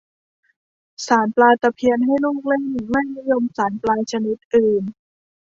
[1.07, 4.83] สานปลาตะเพียนให้ลูกเล่น ไม่นิยมสานปลาชนิดอื่น